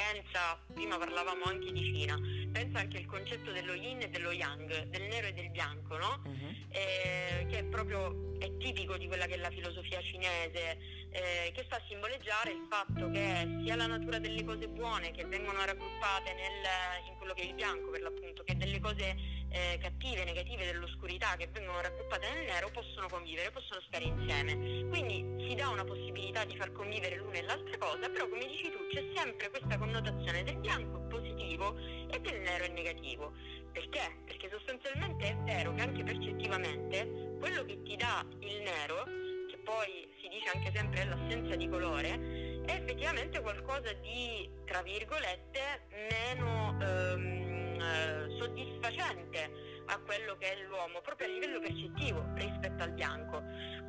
pensa, 0.00 0.58
prima 0.72 0.96
parlavamo 0.96 1.44
anche 1.44 1.70
di 1.72 1.84
Cina, 1.84 2.18
pensa 2.50 2.78
anche 2.78 2.98
al 2.98 3.06
concetto 3.06 3.52
dello 3.52 3.74
yin 3.74 4.00
e 4.00 4.08
dello 4.08 4.32
yang, 4.32 4.84
del 4.84 5.02
nero 5.02 5.26
e 5.26 5.32
del 5.34 5.50
bianco, 5.50 5.98
no? 5.98 6.22
Uh-huh. 6.24 6.54
Eh, 6.70 7.46
che 7.48 7.58
è 7.58 7.64
proprio 7.64 8.38
è 8.38 8.56
tipico 8.56 8.96
di 8.96 9.06
quella 9.06 9.26
che 9.26 9.34
è 9.34 9.36
la 9.36 9.50
filosofia 9.50 10.00
cinese, 10.00 10.78
eh, 11.10 11.52
che 11.52 11.64
sta 11.66 11.76
a 11.76 11.82
simboleggiare 11.86 12.52
il 12.52 12.66
fatto 12.70 13.10
che 13.10 13.46
sia 13.62 13.76
la 13.76 13.86
natura 13.86 14.18
delle 14.18 14.42
cose 14.44 14.68
buone 14.68 15.10
che 15.10 15.26
vengono 15.26 15.62
raggruppate 15.64 16.32
nel, 16.32 17.08
in 17.08 17.16
quello 17.18 17.34
che 17.34 17.42
è 17.42 17.46
il 17.46 17.54
bianco 17.54 17.90
per 17.90 18.00
l'appunto, 18.00 18.42
che 18.42 18.56
delle 18.56 18.80
cose 18.80 19.14
eh, 19.50 19.78
cattive, 19.80 20.24
negative 20.24 20.64
dell'oscurità 20.66 21.36
che 21.36 21.48
vengono 21.52 21.80
raggruppate 21.80 22.28
nel 22.30 22.44
nero 22.46 22.70
possono 22.70 23.08
convivere, 23.08 23.50
possono 23.50 23.80
stare 23.86 24.04
insieme. 24.04 24.88
Quindi 24.88 25.46
si 25.48 25.54
dà 25.54 25.68
una 25.68 25.84
possibilità 25.84 26.44
di 26.44 26.56
far 26.56 26.72
convivere 26.72 27.16
l'una 27.16 27.38
e 27.38 27.42
l'altra 27.42 27.76
cosa, 27.78 28.08
però 28.08 28.28
come 28.28 28.46
dici 28.46 28.70
tu 28.70 28.78
c'è 28.92 29.04
sempre 29.14 29.50
questa 29.50 29.76
connotazione 29.78 30.42
del 30.44 30.58
bianco 30.58 31.00
positivo 31.08 31.76
e 31.78 32.20
del 32.20 32.40
nero 32.40 32.64
è 32.64 32.68
negativo. 32.68 33.32
Perché? 33.72 34.22
Perché 34.26 34.48
sostanzialmente 34.50 35.28
è 35.28 35.36
vero 35.44 35.74
che 35.74 35.82
anche 35.82 36.02
percettivamente 36.02 37.36
quello 37.38 37.64
che 37.64 37.82
ti 37.82 37.96
dà 37.96 38.24
il 38.40 38.62
nero, 38.62 39.04
che 39.48 39.58
poi 39.64 40.08
si 40.20 40.28
dice 40.28 40.50
anche 40.54 40.72
sempre 40.74 41.04
l'assenza 41.04 41.56
di 41.56 41.68
colore, 41.68 42.62
è 42.66 42.72
effettivamente 42.72 43.40
qualcosa 43.40 43.92
di, 43.94 44.48
tra 44.64 44.82
virgolette, 44.82 45.86
meno 46.10 46.76
ehm, 46.80 47.80
eh, 47.80 48.29
soddisfacente 48.40 49.68
a 49.86 49.98
quello 49.98 50.36
che 50.38 50.52
è 50.52 50.62
l'uomo, 50.66 51.00
proprio 51.00 51.28
a 51.28 51.30
livello 51.30 51.60
percettivo 51.60 52.24
rispetto 52.34 52.82
al 52.82 52.92
bianco. 52.92 53.42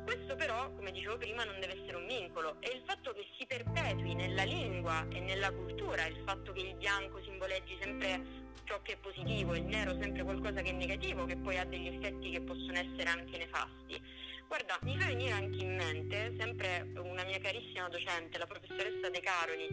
Questo 0.04 0.34
però, 0.36 0.70
come 0.74 0.90
dicevo 0.90 1.16
prima, 1.16 1.44
non 1.44 1.58
deve 1.60 1.80
essere 1.80 1.96
un 1.96 2.06
vincolo 2.06 2.56
e 2.60 2.74
il 2.74 2.82
fatto 2.84 3.12
che 3.12 3.24
si 3.38 3.46
perpetui 3.46 4.14
nella 4.14 4.42
lingua 4.42 5.06
e 5.10 5.20
nella 5.20 5.50
cultura, 5.52 6.06
il 6.06 6.20
fatto 6.24 6.52
che 6.52 6.60
il 6.60 6.74
bianco 6.74 7.22
simboleggi 7.22 7.78
sempre 7.80 8.50
ciò 8.64 8.80
che 8.82 8.92
è 8.94 8.96
positivo, 8.96 9.54
il 9.54 9.64
nero 9.64 9.96
sempre 10.00 10.22
qualcosa 10.22 10.60
che 10.60 10.70
è 10.70 10.72
negativo, 10.72 11.24
che 11.24 11.36
poi 11.36 11.58
ha 11.58 11.64
degli 11.64 11.86
effetti 11.86 12.30
che 12.30 12.40
possono 12.40 12.78
essere 12.78 13.04
anche 13.04 13.38
nefasti. 13.38 14.00
Guarda, 14.48 14.78
mi 14.82 14.98
fa 14.98 15.06
venire 15.06 15.30
anche 15.30 15.62
in 15.64 15.76
mente, 15.76 16.34
sempre 16.38 16.92
una 16.96 17.24
mia 17.24 17.38
carissima 17.38 17.88
docente, 17.88 18.36
la 18.38 18.46
professoressa 18.46 19.08
De 19.08 19.20
Caroli, 19.20 19.66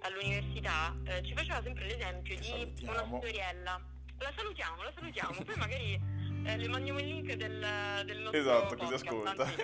all'università, 0.00 0.94
eh, 1.06 1.22
ci 1.22 1.32
faceva 1.32 1.62
sempre 1.62 1.86
l'esempio 1.86 2.38
di 2.38 2.74
una 2.82 3.06
storiella. 3.06 3.95
La 4.18 4.32
salutiamo, 4.34 4.82
la 4.82 4.92
salutiamo, 4.94 5.42
poi 5.44 5.56
magari 5.56 6.00
eh, 6.44 6.56
le 6.56 6.68
mandiamo 6.68 6.98
il 7.00 7.06
link 7.06 7.34
del, 7.34 8.02
del 8.04 8.18
nostro 8.18 8.40
esatto, 8.40 8.74
podcast. 8.76 9.04
Esatto, 9.04 9.08
ascolta. 9.08 9.42
Anzi, 9.42 9.60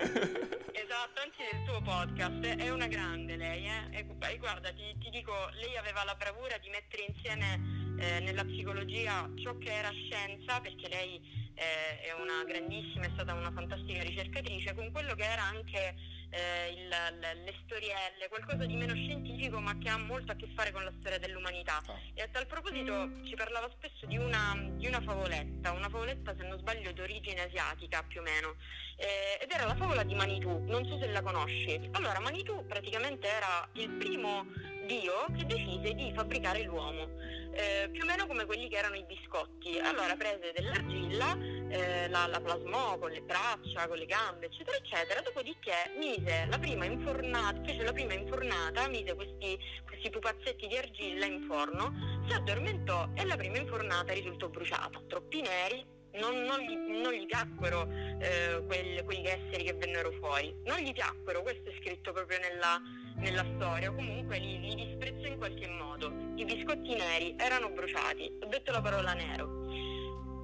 esatto, 0.73 1.21
anzi 1.21 1.37
del 1.51 1.63
tuo 1.65 1.81
podcast. 1.81 2.45
È 2.45 2.69
una 2.69 2.87
grande 2.87 3.35
lei, 3.35 3.65
eh? 3.65 3.87
E, 3.91 4.05
e 4.19 4.37
guarda, 4.37 4.71
ti, 4.71 4.95
ti 4.99 5.09
dico, 5.09 5.33
lei 5.53 5.77
aveva 5.77 6.03
la 6.03 6.15
bravura 6.15 6.57
di 6.57 6.69
mettere 6.69 7.05
insieme 7.07 7.95
eh, 7.97 8.19
nella 8.19 8.43
psicologia 8.43 9.29
ciò 9.41 9.57
che 9.57 9.71
era 9.71 9.89
scienza, 9.91 10.59
perché 10.59 10.87
lei 10.89 11.15
eh, 11.55 12.01
è 12.01 12.13
una 12.13 12.43
grandissima, 12.45 13.05
è 13.05 13.11
stata 13.13 13.33
una 13.33 13.51
fantastica 13.51 14.03
ricercatrice, 14.03 14.75
con 14.75 14.91
quello 14.91 15.15
che 15.15 15.23
era 15.23 15.43
anche 15.43 15.95
eh, 16.33 16.73
il, 16.73 16.89
le 16.89 17.53
storielle, 17.63 18.27
qualcosa 18.27 18.65
di 18.65 18.75
meno 18.75 18.93
scientifico 18.93 19.59
ma 19.59 19.77
che 19.77 19.89
ha 19.89 19.97
molto 19.97 20.31
a 20.31 20.35
che 20.35 20.49
fare 20.55 20.71
con 20.71 20.83
la 20.83 20.91
storia 20.99 21.19
dell'umanità. 21.19 21.81
Ah. 21.85 21.99
E 22.13 22.21
a 22.23 22.27
tal 22.31 22.47
proposito 22.47 23.09
ci 23.23 23.35
parlava 23.35 23.69
spesso 23.75 24.05
di 24.07 24.17
una, 24.17 24.57
di 24.73 24.87
una 24.87 25.01
favoletta, 25.01 25.71
una 25.71 25.89
favoletta 25.89 26.35
se 26.35 26.43
non 26.43 26.57
sbaglio 26.57 26.91
d'origine 26.91 27.43
asiatica 27.43 28.03
più 28.03 28.21
o 28.21 28.23
meno, 28.23 28.55
eh, 28.97 29.43
ed 29.43 29.51
era 29.51 29.65
la 29.65 29.75
favola 29.75 30.03
di 30.03 30.15
Manitou, 30.15 30.65
non 30.65 30.85
so 30.85 30.97
se 30.97 31.07
la 31.07 31.21
conosci. 31.21 31.89
Allora 31.91 32.19
Manitou 32.19 32.65
praticamente 32.65 33.27
era 33.27 33.67
il 33.73 33.89
primo 33.91 34.45
dio 34.87 35.25
che 35.35 35.45
decise 35.45 35.93
di 35.93 36.11
fabbricare 36.13 36.63
l'uomo, 36.63 37.07
eh, 37.53 37.89
più 37.91 38.03
o 38.03 38.05
meno 38.05 38.25
come 38.25 38.45
quelli 38.45 38.67
che 38.69 38.77
erano 38.77 38.95
i 38.95 39.05
biscotti. 39.05 39.77
Allora 39.79 40.15
prese 40.15 40.51
dell'argilla, 40.55 41.37
eh, 41.73 42.07
la, 42.07 42.27
la, 42.27 42.39
plasmò 42.39 42.99
con 42.99 43.09
le 43.09 43.21
braccia, 43.21 43.87
con 43.87 43.97
le 43.97 44.05
gambe, 44.05 44.45
eccetera, 44.45 44.77
eccetera, 44.77 45.21
dopodiché 45.21 45.91
mise 45.97 46.45
la 46.47 46.59
prima 46.59 46.85
infornata, 46.85 47.59
fece 47.65 47.83
la 47.83 47.91
prima 47.91 48.13
infornata, 48.13 48.87
mise 48.87 49.15
questi, 49.15 49.57
questi 49.83 50.09
pupazzetti 50.11 50.67
di 50.67 50.77
argilla 50.77 51.25
in 51.25 51.45
forno, 51.47 51.91
si 52.27 52.33
addormentò 52.35 53.09
e 53.15 53.25
la 53.25 53.35
prima 53.35 53.57
infornata 53.57 54.13
risultò 54.13 54.49
bruciata, 54.49 55.01
troppi 55.07 55.41
neri, 55.41 55.83
non, 56.13 56.43
non, 56.43 56.59
gli, 56.59 56.75
non, 56.75 57.11
gli, 57.11 57.25
piacquero 57.25 57.89
eh, 58.19 58.61
quel, 58.67 59.03
quegli 59.03 59.25
esseri 59.25 59.63
che 59.63 59.73
vennero 59.73 60.11
fuori, 60.19 60.55
non 60.65 60.77
gli 60.77 60.93
piacquero, 60.93 61.41
questo 61.41 61.71
è 61.71 61.73
scritto 61.79 62.11
proprio 62.11 62.37
nella, 62.37 62.79
nella 63.15 63.43
storia, 63.55 63.91
comunque 63.91 64.37
li, 64.37 64.59
li 64.59 64.75
disprezzò 64.75 65.25
in 65.25 65.37
qualche 65.37 65.67
modo. 65.69 66.13
I 66.35 66.45
biscotti 66.45 66.93
neri 66.93 67.33
erano 67.35 67.71
bruciati, 67.71 68.31
ho 68.43 68.45
detto 68.45 68.71
la 68.71 68.81
parola 68.81 69.13
nero. 69.13 69.62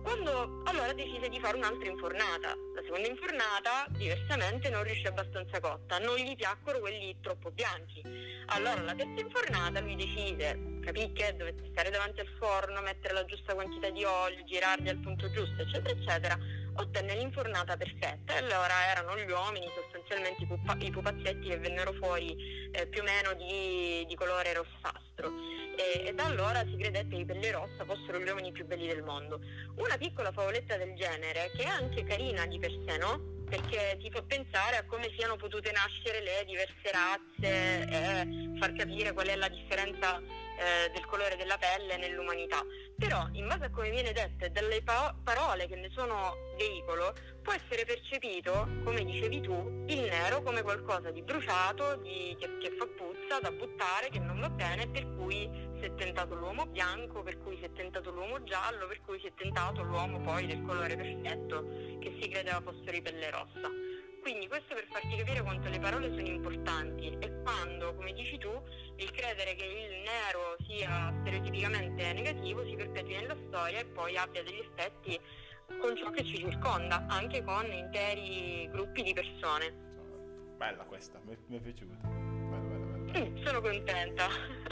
Quando 0.01 0.61
allora 0.65 0.93
decise 0.93 1.29
di 1.29 1.39
fare 1.39 1.57
un'altra 1.57 1.89
infornata, 1.89 2.55
la 2.73 2.81
seconda 2.83 3.07
infornata 3.07 3.85
diversamente 3.89 4.69
non 4.69 4.83
riuscì 4.83 5.07
abbastanza 5.07 5.59
cotta, 5.59 5.99
non 5.99 6.15
gli 6.15 6.35
piacquero 6.35 6.79
quelli 6.79 7.17
troppo 7.21 7.51
bianchi. 7.51 8.01
Allora 8.47 8.81
la 8.81 8.95
terza 8.95 9.21
infornata 9.21 9.79
lui 9.81 9.95
decise, 9.95 10.79
capì 10.81 11.11
che 11.11 11.35
dovette 11.35 11.69
stare 11.71 11.89
davanti 11.89 12.21
al 12.21 12.29
forno, 12.39 12.81
mettere 12.81 13.13
la 13.13 13.25
giusta 13.25 13.53
quantità 13.53 13.89
di 13.89 14.03
olio, 14.03 14.43
girarli 14.45 14.89
al 14.89 14.97
punto 14.97 15.29
giusto, 15.31 15.61
eccetera, 15.61 15.89
eccetera, 15.89 16.37
ottenne 16.79 17.15
l'infornata 17.15 17.75
perfetta 17.75 18.35
allora 18.35 18.87
erano 18.89 19.17
gli 19.17 19.29
uomini, 19.29 19.67
sostanzialmente 19.75 20.43
i, 20.43 20.47
pupa- 20.47 20.77
i 20.79 20.91
pupazzetti 20.91 21.49
che 21.49 21.57
vennero 21.57 21.93
fuori 21.93 22.35
eh, 22.71 22.87
più 22.87 23.01
o 23.01 23.03
meno 23.03 23.33
di, 23.33 24.05
di 24.07 24.15
colore 24.15 24.53
rossastro 24.53 25.31
e, 25.75 26.07
e, 26.07 26.13
da 26.13 26.25
allora 26.25 26.63
si 26.65 26.75
credette 26.77 27.15
che 27.15 27.21
i 27.21 27.25
pelli 27.25 27.51
rossa 27.51 27.85
fossero 27.85 28.19
gli 28.19 28.27
uomini 28.27 28.51
più 28.51 28.65
belli 28.65 28.87
del 28.87 29.03
mondo. 29.03 29.39
Una 29.75 29.97
piccola 29.97 30.31
favoletta 30.31 30.77
del 30.77 30.95
genere, 30.95 31.51
che 31.55 31.63
è 31.63 31.67
anche 31.67 32.03
carina 32.03 32.45
di 32.45 32.59
per 32.59 32.71
sé, 32.85 32.97
no? 32.97 33.37
perché 33.49 33.97
ti 33.99 34.11
fa 34.11 34.21
pensare 34.21 34.77
a 34.77 34.85
come 34.85 35.11
siano 35.17 35.35
potute 35.35 35.71
nascere 35.71 36.21
le 36.21 36.45
diverse 36.45 36.91
razze 36.91 37.87
e 37.89 38.57
far 38.59 38.73
capire 38.73 39.11
qual 39.11 39.25
è 39.25 39.35
la 39.35 39.49
differenza 39.49 40.21
eh, 40.59 40.91
del 40.91 41.05
colore 41.05 41.37
della 41.37 41.57
pelle 41.57 41.97
nell'umanità. 41.97 42.63
Però, 42.97 43.27
in 43.33 43.47
base 43.47 43.65
a 43.65 43.69
come 43.69 43.89
viene 43.89 44.11
detto 44.11 44.45
e 44.45 44.49
dalle 44.49 44.81
pa- 44.83 45.15
parole 45.23 45.67
che 45.67 45.75
ne 45.75 45.89
sono 45.91 46.35
veicolo, 46.57 47.13
può 47.41 47.53
essere 47.53 47.85
percepito, 47.85 48.67
come 48.83 49.05
dicevi 49.05 49.41
tu, 49.41 49.85
il 49.87 50.01
nero 50.01 50.41
come 50.43 50.61
qualcosa 50.61 51.11
di 51.11 51.21
bruciato, 51.21 51.95
di, 51.97 52.35
che, 52.37 52.57
che 52.57 52.75
fa 52.77 52.85
puzza, 52.85 53.39
da 53.41 53.51
buttare, 53.51 54.09
che 54.09 54.19
non 54.19 54.39
va 54.39 54.49
bene, 54.49 54.87
per 54.89 55.05
cui 55.15 55.49
si 55.79 55.85
è 55.85 55.95
tentato 55.95 56.35
l'uomo 56.35 56.65
bianco, 56.65 57.23
per 57.23 57.37
cui 57.39 57.57
si 57.57 57.63
è 57.63 57.71
tentato 57.71 58.11
l'uomo 58.11 58.43
giallo, 58.43 58.87
per 58.87 59.01
cui 59.01 59.19
si 59.19 59.27
è 59.27 59.33
tentato 59.33 59.81
l'uomo 59.81 60.19
poi 60.19 60.45
del 60.45 60.61
colore 60.63 60.95
perfetto 60.95 61.65
che 61.99 62.17
si 62.19 62.29
credeva 62.29 62.61
fosse 62.61 62.91
di 62.91 63.01
pelle 63.01 63.29
rossa. 63.29 63.88
Quindi 64.21 64.47
questo 64.47 64.73
per 64.73 64.85
farti 64.89 65.15
capire 65.15 65.41
quanto 65.41 65.69
le 65.69 65.79
parole 65.79 66.09
sono 66.09 66.27
importanti 66.27 67.15
e 67.19 67.41
quando, 67.41 67.95
come 67.95 68.13
dici 68.13 68.37
tu, 68.37 68.51
il 68.97 69.11
credere 69.11 69.55
che 69.55 69.65
il 69.65 70.01
nero 70.03 70.55
sia 70.67 71.13
stereotipicamente 71.21 72.13
negativo 72.13 72.65
si 72.65 72.75
perpetui 72.75 73.15
nella 73.15 73.35
storia 73.47 73.79
e 73.79 73.85
poi 73.85 74.17
abbia 74.17 74.43
degli 74.43 74.59
effetti 74.59 75.19
con 75.79 75.95
ciò 75.95 76.09
che 76.11 76.23
ci 76.23 76.37
circonda, 76.37 77.05
anche 77.07 77.43
con 77.43 77.65
interi 77.71 78.67
gruppi 78.71 79.03
di 79.03 79.13
persone. 79.13 79.87
Bella 80.57 80.83
questa, 80.83 81.19
mi, 81.23 81.57
è 81.57 81.59
piaciuta. 81.59 81.95
Bella, 82.07 82.57
bella, 82.57 82.85
bella. 82.85 83.19
Mm, 83.19 83.43
sono 83.45 83.61
contenta. 83.61 84.27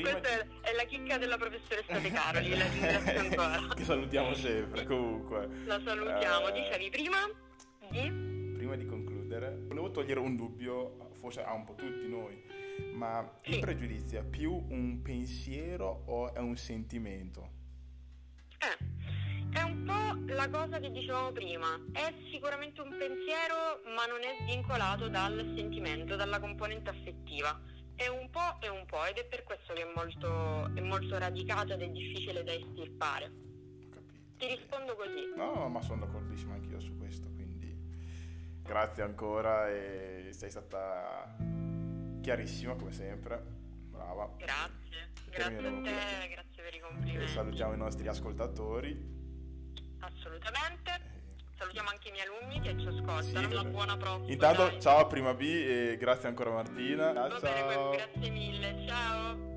Questa 0.00 0.42
di... 0.42 0.50
è 0.62 0.72
la 0.74 0.84
chicca 0.84 1.18
della 1.18 1.36
professoressa 1.36 1.98
De 1.98 2.10
Caroli, 2.10 2.56
la 2.56 2.66
ringrazio 2.68 3.20
ancora. 3.20 3.74
che 3.74 3.84
salutiamo 3.84 4.34
sempre, 4.34 4.84
comunque. 4.84 5.48
La 5.66 5.80
salutiamo. 5.84 6.48
Uh... 6.48 6.52
Dicevi 6.52 6.90
prima 6.90 7.18
di 7.26 7.48
prima 7.90 8.10
di 8.10 8.29
volevo 9.66 9.90
togliere 9.90 10.20
un 10.20 10.36
dubbio, 10.36 11.10
forse 11.12 11.42
a 11.42 11.52
un 11.52 11.64
po' 11.64 11.74
tutti 11.74 12.08
noi, 12.08 12.42
ma 12.94 13.38
il 13.44 13.58
pregiudizio 13.60 14.20
è 14.20 14.24
più 14.24 14.52
un 14.52 15.02
pensiero 15.02 16.02
o 16.06 16.32
è 16.32 16.38
un 16.38 16.56
sentimento? 16.56 17.58
Eh, 18.58 19.62
un 19.70 19.84
po' 19.84 20.34
la 20.34 20.48
cosa 20.48 20.78
che 20.78 20.90
dicevamo 20.90 21.32
prima, 21.32 21.78
è 21.92 22.12
sicuramente 22.30 22.80
un 22.80 22.90
pensiero 22.90 23.80
ma 23.94 24.06
non 24.06 24.20
è 24.22 24.36
svincolato 24.42 25.08
dal 25.08 25.52
sentimento, 25.54 26.16
dalla 26.16 26.40
componente 26.40 26.90
affettiva. 26.90 27.60
È 27.94 28.06
un 28.08 28.30
po' 28.30 28.60
e 28.60 28.68
un 28.68 28.84
po' 28.86 29.04
ed 29.04 29.18
è 29.18 29.26
per 29.26 29.44
questo 29.44 29.72
che 29.74 29.82
è 29.82 29.92
molto, 29.94 30.74
è 30.74 30.80
molto 30.80 31.18
radicato 31.18 31.74
ed 31.74 31.82
è 31.82 31.88
difficile 31.88 32.42
da 32.42 32.52
estirpare. 32.52 33.30
Ti 34.38 34.46
rispondo 34.46 34.96
così. 34.96 35.32
No, 35.36 35.68
ma 35.68 35.82
sono 35.82 36.06
d'accordissimo 36.06 36.54
anch'io 36.54 36.80
su 36.80 36.89
grazie 38.70 39.02
ancora 39.02 39.68
e 39.68 40.28
sei 40.30 40.48
stata 40.48 41.36
chiarissima 42.22 42.76
come 42.76 42.92
sempre, 42.92 43.42
brava. 43.90 44.32
Grazie, 44.38 45.10
grazie 45.28 45.42
a 45.44 45.48
Terminiamo 45.60 45.82
te, 45.82 45.90
qui. 45.90 46.28
grazie 46.28 46.62
per 46.62 46.74
i 46.74 46.76
E 46.76 46.80
complimenti. 46.80 47.32
salutiamo 47.32 47.72
i 47.72 47.76
nostri 47.76 48.06
ascoltatori. 48.06 49.18
Assolutamente. 49.98 50.90
E- 50.92 51.08
Salutiamo 51.60 51.88
anche 51.90 52.08
i 52.08 52.12
miei 52.12 52.26
alunni 52.26 52.60
che 52.60 52.78
ci 52.78 52.86
ascoltano. 52.86 53.22
Sì, 53.22 53.52
Una 53.54 53.64
buona 53.64 53.96
prossima. 53.98 54.32
Intanto 54.32 54.62
dai. 54.68 54.80
ciao 54.80 54.98
a 55.00 55.06
Prima 55.06 55.34
B 55.34 55.40
e 55.42 55.96
grazie 55.98 56.28
ancora 56.28 56.50
Martina. 56.52 57.12
Bene, 57.12 57.38
ciao. 57.40 57.90
grazie 57.90 58.30
mille. 58.30 58.86
Ciao. 58.86 59.48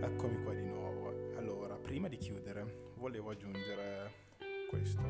Eccomi 0.00 0.42
qua 0.42 0.54
di 0.54 0.64
nuovo. 0.64 1.34
Allora, 1.36 1.74
prima 1.76 2.08
di 2.08 2.16
chiudere, 2.16 2.92
volevo 2.96 3.30
aggiungere 3.30 4.26
questo. 4.68 5.02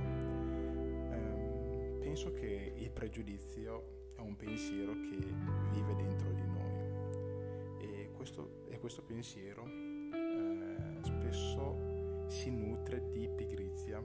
Ehm, 1.10 1.98
penso 2.00 2.32
che 2.32 2.72
il 2.76 2.90
pregiudizio 2.90 4.12
è 4.14 4.20
un 4.20 4.36
pensiero 4.36 4.92
che 4.92 5.16
vive 5.72 5.96
dentro 5.96 6.30
di 6.32 6.46
noi 6.46 6.56
e 7.80 8.10
questo, 8.14 8.64
e 8.68 8.78
questo 8.78 9.02
pensiero 9.02 9.66
eh, 9.66 11.02
spesso 11.02 12.26
si 12.28 12.50
nutre 12.50 13.10
di 13.10 13.28
pigrizia, 13.28 14.00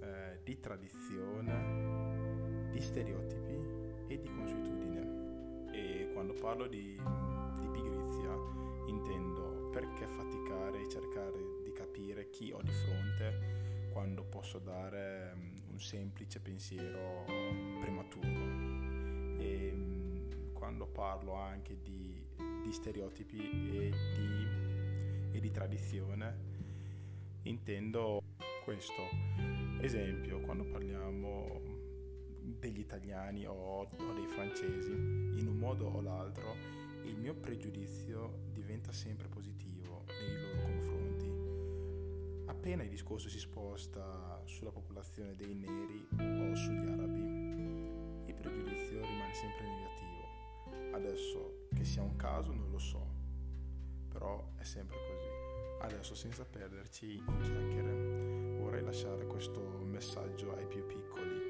eh, 0.00 0.40
di 0.42 0.58
tradizione, 0.58 2.70
di 2.70 2.80
stereotipi 2.80 3.60
e 4.08 4.18
di 4.18 4.28
consuetudine. 4.28 5.70
E 5.72 6.10
quando 6.12 6.32
parlo 6.34 6.66
di, 6.66 7.00
di 7.58 7.66
pigrizia 7.68 8.34
intendo 8.86 9.68
perché 9.70 10.06
faticare 10.06 10.80
e 10.80 10.88
cercare 10.88 11.38
di 11.62 11.72
capire 11.72 12.28
chi 12.30 12.50
ho 12.52 12.60
di 12.62 12.72
fronte 12.72 13.62
quando 13.92 14.24
posso 14.24 14.58
dare 14.58 15.34
mm, 15.34 15.56
un 15.70 15.80
semplice 15.80 16.40
pensiero 16.40 17.24
prematuro. 17.80 19.38
E 19.38 19.72
mm, 19.72 20.52
quando 20.52 20.86
parlo 20.86 21.34
anche 21.34 21.80
di, 21.82 22.20
di 22.64 22.72
stereotipi 22.72 23.38
e 23.38 23.90
di, 24.14 25.36
e 25.36 25.40
di 25.40 25.50
tradizione 25.50 26.50
intendo 27.42 28.22
questo. 28.64 29.02
Esempio, 29.80 30.40
quando 30.40 30.64
parliamo 30.64 31.60
degli 32.40 32.80
italiani 32.80 33.46
o, 33.46 33.80
o 33.80 34.12
dei 34.14 34.26
francesi, 34.26 34.92
in 34.92 35.46
un 35.46 35.56
modo 35.56 35.86
o 35.86 36.00
l'altro, 36.00 36.54
il 37.04 37.16
mio 37.16 37.34
pregiudizio 37.34 38.44
diventa 38.52 38.92
sempre 38.92 39.28
positivo 39.28 40.04
nei 40.06 40.40
loro. 40.40 40.51
Appena 42.62 42.84
il 42.84 42.90
discorso 42.90 43.28
si 43.28 43.40
sposta 43.40 44.40
sulla 44.44 44.70
popolazione 44.70 45.34
dei 45.34 45.52
neri 45.52 46.06
o 46.12 46.54
sugli 46.54 46.86
arabi, 46.86 47.18
il 48.26 48.34
pregiudizio 48.36 49.00
rimane 49.00 49.34
sempre 49.34 49.66
negativo. 49.66 50.94
Adesso 50.94 51.66
che 51.74 51.82
sia 51.82 52.02
un 52.02 52.14
caso 52.14 52.52
non 52.52 52.70
lo 52.70 52.78
so, 52.78 53.04
però 54.08 54.52
è 54.54 54.62
sempre 54.62 54.96
così. 54.96 55.90
Adesso 55.92 56.14
senza 56.14 56.44
perderci 56.44 57.16
in 57.16 57.40
chiacchiere, 57.40 58.58
vorrei 58.60 58.84
lasciare 58.84 59.26
questo 59.26 59.60
messaggio 59.82 60.54
ai 60.54 60.66
più 60.68 60.86
piccoli, 60.86 61.40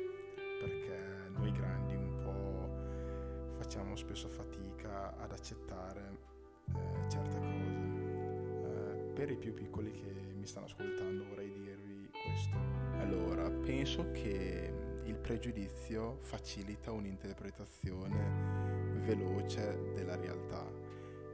perché 0.61 1.29
noi 1.29 1.53
grandi 1.53 1.95
un 1.95 2.23
po' 2.25 3.59
facciamo 3.59 3.97
spesso 3.97 4.29
fatica 4.29 5.15
ad 5.19 5.31
accettare 5.31 6.32
per 9.23 9.31
i 9.31 9.37
più 9.37 9.55
piccoli 9.55 9.93
che 9.93 10.13
mi 10.35 10.45
stanno 10.45 10.67
ascoltando 10.67 11.25
vorrei 11.29 11.53
dirvi 11.53 12.11
questo. 12.11 12.57
Allora, 12.99 13.49
penso 13.49 14.11
che 14.11 14.75
il 15.05 15.15
pregiudizio 15.15 16.19
facilita 16.23 16.91
un'interpretazione 16.91 18.99
veloce 18.99 19.93
della 19.95 20.17
realtà 20.17 20.69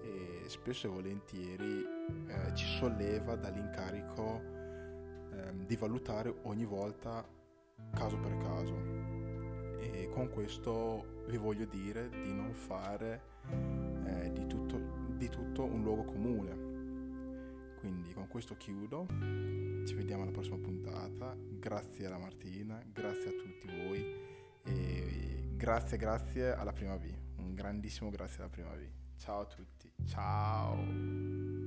e 0.02 0.42
spesso 0.48 0.86
e 0.86 0.90
volentieri 0.90 1.82
eh, 2.26 2.54
ci 2.54 2.66
solleva 2.66 3.36
dall'incarico 3.36 4.42
ehm, 5.32 5.64
di 5.64 5.76
valutare 5.76 6.40
ogni 6.42 6.66
volta 6.66 7.26
caso 7.94 8.18
per 8.18 8.36
caso 8.36 8.76
e 9.78 10.10
con 10.12 10.28
questo 10.28 11.22
vi 11.26 11.38
voglio 11.38 11.64
dire 11.64 12.10
di 12.10 12.34
non 12.34 12.52
fare 12.52 13.22
eh, 14.04 14.30
di, 14.30 14.46
tutto, 14.46 14.78
di 15.16 15.30
tutto 15.30 15.64
un 15.64 15.82
luogo 15.82 16.04
comune 16.04 16.67
quindi 17.78 18.12
con 18.12 18.28
questo 18.28 18.56
chiudo. 18.56 19.06
Ci 19.08 19.94
vediamo 19.94 20.22
alla 20.22 20.32
prossima 20.32 20.58
puntata. 20.58 21.36
Grazie 21.38 22.06
alla 22.06 22.18
Martina 22.18 22.82
grazie 22.92 23.30
a 23.30 23.32
tutti 23.32 23.66
voi. 23.66 24.26
E 24.64 25.44
grazie 25.54 25.96
grazie 25.96 26.52
alla 26.52 26.72
prima 26.72 26.96
V. 26.96 27.12
Un 27.36 27.54
grandissimo 27.54 28.10
grazie 28.10 28.42
alla 28.42 28.50
prima 28.50 28.70
V. 28.74 28.88
Ciao 29.16 29.40
a 29.40 29.46
tutti. 29.46 29.92
Ciao 30.06 31.57